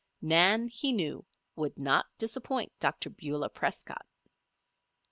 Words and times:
Nan, 0.19 0.67
he 0.67 0.91
knew, 0.91 1.27
would 1.55 1.77
not 1.77 2.07
disappoint 2.17 2.71
Dr. 2.79 3.11
Beulah 3.11 3.49
Prescott. 3.51 4.07